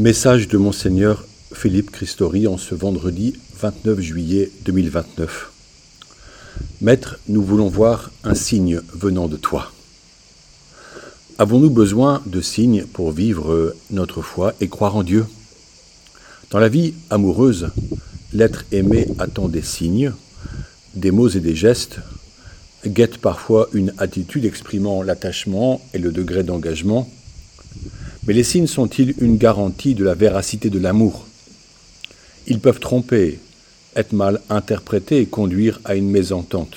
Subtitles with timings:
[0.00, 5.52] Message de Monseigneur Philippe Christori en ce vendredi 29 juillet 2029.
[6.80, 9.70] Maître, nous voulons voir un signe venant de toi.
[11.36, 15.26] Avons-nous besoin de signes pour vivre notre foi et croire en Dieu?
[16.50, 17.68] Dans la vie amoureuse,
[18.32, 20.14] l'être aimé attend des signes,
[20.94, 21.98] des mots et des gestes,
[22.86, 27.06] guette parfois une attitude exprimant l'attachement et le degré d'engagement.
[28.30, 31.26] Mais les signes sont-ils une garantie de la véracité de l'amour?
[32.46, 33.40] Ils peuvent tromper,
[33.96, 36.76] être mal interprétés et conduire à une mésentente.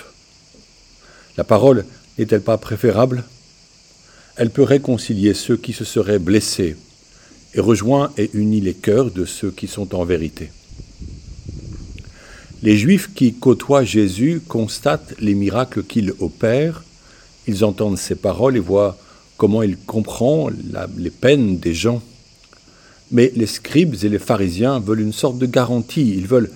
[1.38, 1.86] La parole
[2.18, 3.24] n'est-elle pas préférable?
[4.36, 6.76] Elle peut réconcilier ceux qui se seraient blessés
[7.54, 10.50] et rejoint et unit les cœurs de ceux qui sont en vérité.
[12.64, 16.84] Les Juifs qui côtoient Jésus constatent les miracles qu'il opère,
[17.46, 18.98] ils entendent ses paroles et voient
[19.44, 20.48] comment il comprend
[20.98, 22.02] les peines des gens.
[23.12, 26.50] Mais les scribes et les pharisiens veulent une sorte de garantie, ils veulent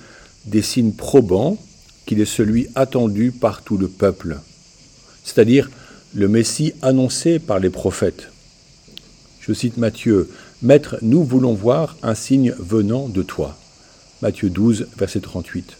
[0.46, 1.58] des signes probants
[2.06, 4.38] qu'il est celui attendu par tout le peuple,
[5.26, 5.70] c'est-à-dire
[6.16, 8.30] le Messie annoncé par les prophètes.
[9.42, 10.30] Je cite Matthieu,
[10.62, 13.58] Maître, nous voulons voir un signe venant de toi.
[14.22, 15.76] Matthieu 12, verset 38.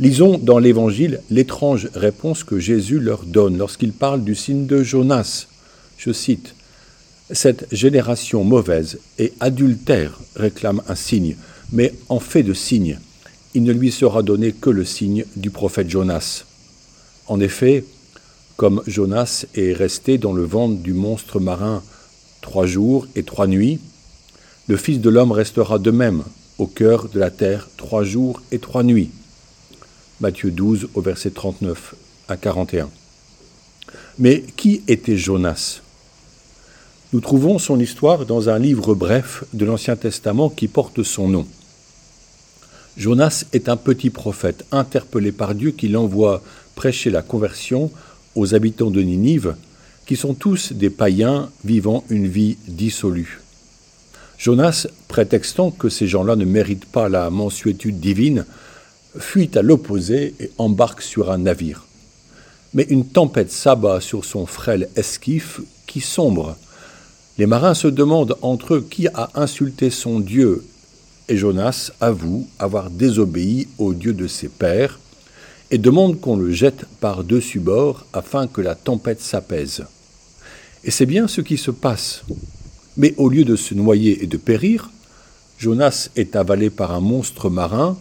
[0.00, 5.46] Lisons dans l'Évangile l'étrange réponse que Jésus leur donne lorsqu'il parle du signe de Jonas.
[6.04, 6.56] Je cite,
[7.30, 11.36] Cette génération mauvaise et adultère réclame un signe,
[11.70, 12.98] mais en fait de signe,
[13.54, 16.42] il ne lui sera donné que le signe du prophète Jonas.
[17.28, 17.84] En effet,
[18.56, 21.84] comme Jonas est resté dans le ventre du monstre marin
[22.40, 23.78] trois jours et trois nuits,
[24.66, 26.24] le Fils de l'homme restera de même
[26.58, 29.10] au cœur de la terre trois jours et trois nuits.
[30.20, 31.94] Matthieu 12 au verset 39
[32.26, 32.90] à 41.
[34.18, 35.81] Mais qui était Jonas?
[37.12, 41.46] Nous trouvons son histoire dans un livre bref de l'Ancien Testament qui porte son nom.
[42.96, 46.42] Jonas est un petit prophète interpellé par Dieu qui l'envoie
[46.74, 47.90] prêcher la conversion
[48.34, 49.56] aux habitants de Ninive,
[50.06, 53.40] qui sont tous des païens vivant une vie dissolue.
[54.38, 58.46] Jonas, prétextant que ces gens-là ne méritent pas la mensuétude divine,
[59.18, 61.84] fuit à l'opposé et embarque sur un navire.
[62.72, 66.56] Mais une tempête s'abat sur son frêle esquif qui sombre.
[67.38, 70.64] Les marins se demandent entre eux qui a insulté son Dieu,
[71.28, 75.00] et Jonas avoue avoir désobéi au Dieu de ses pères,
[75.70, 79.84] et demande qu'on le jette par-dessus bord afin que la tempête s'apaise.
[80.84, 82.24] Et c'est bien ce qui se passe.
[82.98, 84.90] Mais au lieu de se noyer et de périr,
[85.58, 87.96] Jonas est avalé par un monstre marin,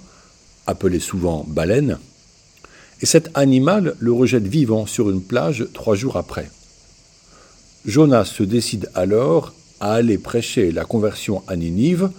[0.68, 2.00] appelé souvent baleine,
[3.02, 6.50] et cet animal le rejette vivant sur une plage trois jours après.
[7.86, 12.12] Jonas se décide alors à aller prêcher la conversion à Ninive,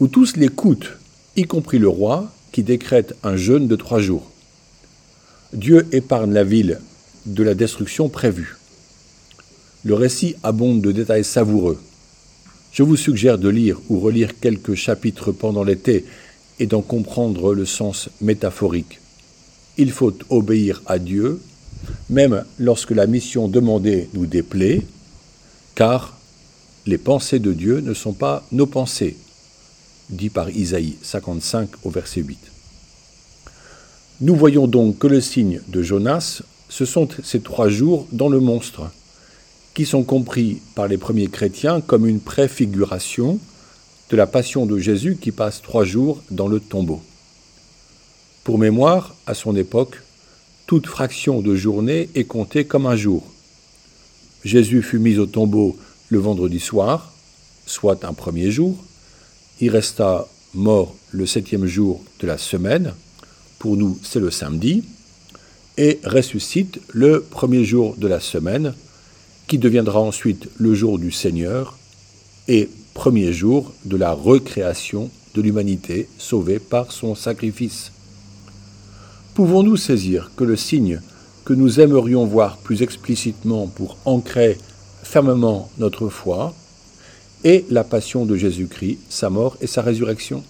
[0.00, 0.98] où tous l'écoutent,
[1.36, 4.30] y compris le roi, qui décrète un jeûne de trois jours.
[5.52, 6.80] Dieu épargne la ville
[7.26, 8.56] de la destruction prévue.
[9.84, 11.78] Le récit abonde de détails savoureux.
[12.72, 16.04] Je vous suggère de lire ou relire quelques chapitres pendant l'été
[16.58, 19.00] et d'en comprendre le sens métaphorique.
[19.78, 21.40] Il faut obéir à Dieu,
[22.10, 24.82] même lorsque la mission demandée nous déplaît,
[25.76, 26.16] car
[26.86, 29.16] les pensées de Dieu ne sont pas nos pensées,
[30.08, 32.38] dit par Isaïe 55 au verset 8.
[34.22, 38.40] Nous voyons donc que le signe de Jonas, ce sont ces trois jours dans le
[38.40, 38.90] monstre,
[39.74, 43.38] qui sont compris par les premiers chrétiens comme une préfiguration
[44.08, 47.02] de la passion de Jésus qui passe trois jours dans le tombeau.
[48.44, 50.00] Pour mémoire, à son époque,
[50.66, 53.24] toute fraction de journée est comptée comme un jour.
[54.46, 55.76] Jésus fut mis au tombeau
[56.08, 57.12] le vendredi soir,
[57.66, 58.76] soit un premier jour.
[59.60, 62.94] Il resta mort le septième jour de la semaine,
[63.58, 64.84] pour nous c'est le samedi,
[65.76, 68.72] et ressuscite le premier jour de la semaine,
[69.48, 71.76] qui deviendra ensuite le jour du Seigneur,
[72.46, 77.90] et premier jour de la recréation de l'humanité sauvée par son sacrifice.
[79.34, 81.00] Pouvons-nous saisir que le signe
[81.46, 84.58] que nous aimerions voir plus explicitement pour ancrer
[85.04, 86.52] fermement notre foi
[87.44, 90.42] est la passion de Jésus-Christ, sa mort et sa résurrection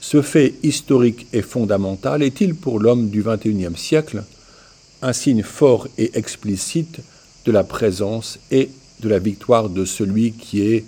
[0.00, 4.24] Ce fait historique et fondamental est-il pour l'homme du XXIe siècle
[5.02, 7.00] un signe fort et explicite
[7.44, 8.70] de la présence et
[9.00, 10.86] de la victoire de celui qui est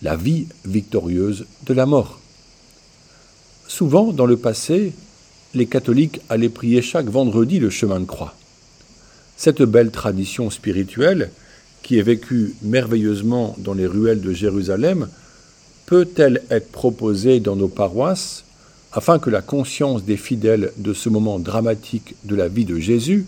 [0.00, 2.18] la vie victorieuse de la mort?
[3.68, 4.94] Souvent, dans le passé,
[5.54, 8.34] les catholiques allaient prier chaque vendredi le chemin de croix.
[9.36, 11.30] Cette belle tradition spirituelle
[11.82, 15.08] qui est vécue merveilleusement dans les ruelles de Jérusalem,
[15.86, 18.44] peut-elle être proposée dans nos paroisses
[18.92, 23.26] afin que la conscience des fidèles de ce moment dramatique de la vie de Jésus,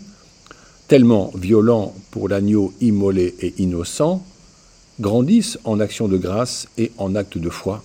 [0.87, 4.25] tellement violent pour l'agneau immolé et innocent,
[4.99, 7.81] grandisse en action de grâce et en acte de foi?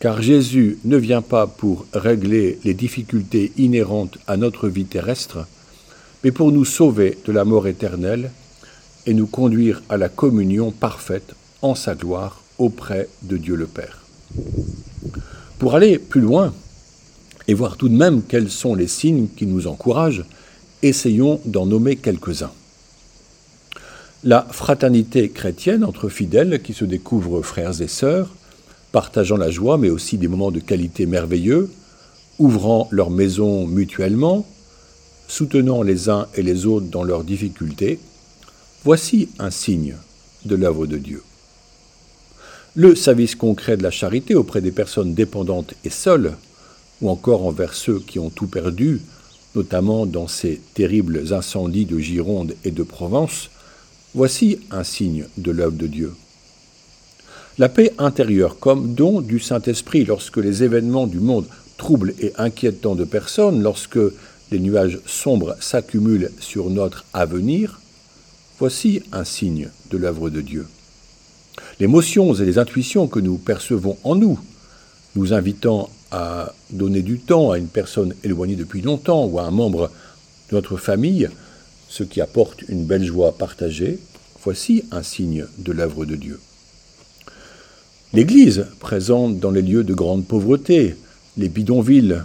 [0.00, 5.46] Car Jésus ne vient pas pour régler les difficultés inhérentes à notre vie terrestre,
[6.22, 8.30] mais pour nous sauver de la mort éternelle
[9.06, 14.02] et nous conduire à la communion parfaite en sa gloire auprès de Dieu le Père.
[15.58, 16.52] Pour aller plus loin
[17.48, 20.24] et voir tout de même quels sont les signes qui nous encouragent,
[20.82, 22.52] essayons d'en nommer quelques-uns.
[24.24, 28.34] La fraternité chrétienne entre fidèles qui se découvrent frères et sœurs,
[28.92, 31.70] partageant la joie, mais aussi des moments de qualité merveilleux,
[32.38, 34.46] ouvrant leur maison mutuellement,
[35.26, 37.98] soutenant les uns et les autres dans leurs difficultés,
[38.84, 39.96] voici un signe
[40.44, 41.22] de l'œuvre de Dieu.
[42.74, 46.34] Le service concret de la charité auprès des personnes dépendantes et seules,
[47.00, 49.00] ou encore envers ceux qui ont tout perdu,
[49.54, 53.50] notamment dans ces terribles incendies de Gironde et de Provence,
[54.14, 56.12] voici un signe de l'œuvre de Dieu.
[57.58, 61.46] La paix intérieure comme don du Saint-Esprit lorsque les événements du monde
[61.76, 63.98] troublent et inquiètent tant de personnes, lorsque
[64.52, 67.80] les nuages sombres s'accumulent sur notre avenir,
[68.60, 70.68] voici un signe de l'œuvre de Dieu.
[71.80, 74.38] L'émotion et les intuitions que nous percevons en nous,
[75.16, 79.50] nous invitant à donner du temps à une personne éloignée depuis longtemps ou à un
[79.50, 79.90] membre
[80.50, 81.28] de notre famille,
[81.88, 83.98] ce qui apporte une belle joie partagée,
[84.44, 86.38] voici un signe de l'œuvre de Dieu.
[88.14, 90.96] L'Église, présente dans les lieux de grande pauvreté,
[91.36, 92.22] les bidonvilles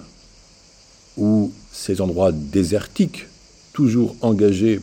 [1.17, 3.27] ou ces endroits désertiques,
[3.73, 4.79] toujours engagés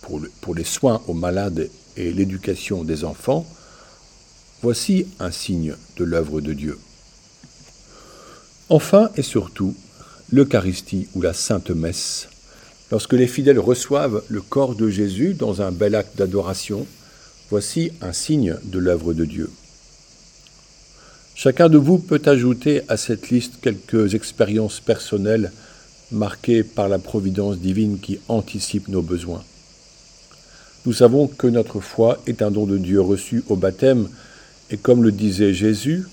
[0.00, 1.68] pour, les soins aux malades
[1.98, 3.44] et l'éducation des enfants,
[4.62, 6.78] voici un signe de l'œuvre de Dieu.
[8.70, 9.74] Enfin et surtout,
[10.30, 12.28] l'Eucharistie ou la Sainte Messe.
[12.90, 16.86] Lorsque les fidèles reçoivent le corps de Jésus dans un bel acte d'adoration,
[17.50, 19.50] voici un signe de l'œuvre de Dieu.
[21.40, 25.52] Chacun de vous peut ajouter à cette liste quelques expériences personnelles
[26.10, 29.44] marquées par la providence divine qui anticipe nos besoins.
[30.84, 34.08] Nous savons que notre foi est un don de Dieu reçu au baptême,
[34.72, 36.08] et comme le disait Jésus,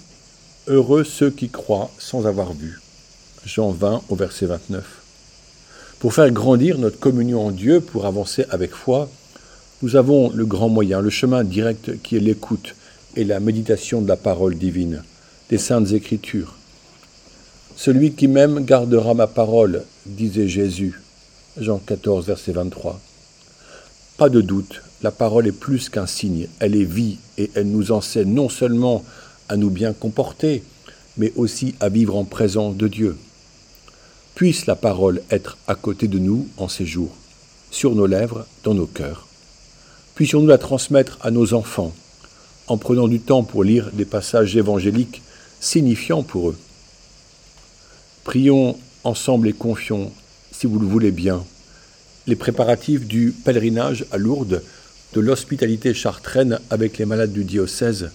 [0.68, 2.80] Heureux ceux qui croient sans avoir vu.
[3.48, 4.86] Jean 20 au verset 29.
[5.98, 9.10] Pour faire grandir notre communion en Dieu, pour avancer avec foi,
[9.81, 12.75] nous avons le grand moyen, le chemin direct qui est l'écoute
[13.16, 15.01] et la méditation de la parole divine
[15.50, 16.56] des saintes écritures.
[17.75, 21.01] Celui qui m'aime gardera ma parole, disait Jésus.
[21.57, 23.00] Jean 14, verset 23.
[24.18, 27.92] Pas de doute, la parole est plus qu'un signe, elle est vie et elle nous
[27.92, 29.03] enseigne non seulement
[29.50, 30.63] à nous bien comporter,
[31.18, 33.18] mais aussi à vivre en présence de Dieu.
[34.36, 37.15] Puisse la parole être à côté de nous en ces jours,
[37.71, 39.27] sur nos lèvres, dans nos cœurs.
[40.15, 41.94] Puissions-nous la transmettre à nos enfants,
[42.68, 45.21] en prenant du temps pour lire des passages évangéliques
[45.66, 46.58] signifiant pour eux.
[48.24, 50.12] Prions ensemble et confions,
[50.52, 51.44] si vous le voulez bien,
[52.28, 54.62] les préparatifs du pèlerinage à Lourdes
[55.14, 58.12] de l'hospitalité chartraine avec les malades du diocèse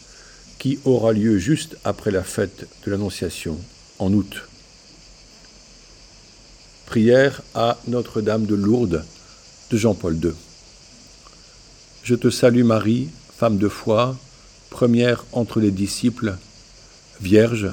[0.58, 3.58] qui aura lieu juste après la fête de l'Annonciation
[3.98, 4.42] en août.
[6.86, 9.04] Prière à Notre-Dame de Lourdes
[9.70, 10.32] de Jean-Paul II.
[12.04, 14.16] Je te salue Marie, femme de foi,
[14.70, 16.36] première entre les disciples,
[17.20, 17.70] Vierge,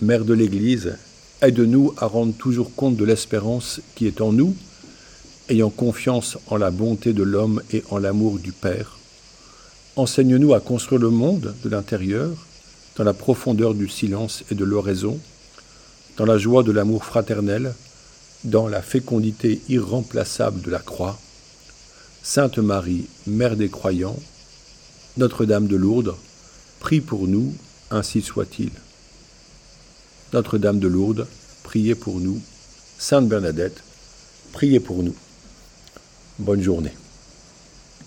[0.00, 0.96] Mère de l'Église,
[1.42, 4.56] aide-nous à rendre toujours compte de l'espérance qui est en nous,
[5.50, 8.96] ayant confiance en la bonté de l'homme et en l'amour du Père.
[9.96, 12.30] Enseigne-nous à construire le monde de l'intérieur,
[12.96, 15.20] dans la profondeur du silence et de l'oraison,
[16.16, 17.74] dans la joie de l'amour fraternel,
[18.44, 21.18] dans la fécondité irremplaçable de la croix.
[22.22, 24.18] Sainte Marie, Mère des croyants,
[25.18, 26.14] Notre-Dame de Lourdes,
[26.80, 27.52] prie pour nous,
[27.90, 28.70] ainsi soit-il.
[30.32, 31.26] Notre-Dame de Lourdes,
[31.62, 32.40] priez pour nous.
[32.98, 33.82] Sainte Bernadette,
[34.52, 35.14] priez pour nous.
[36.38, 36.92] Bonne journée.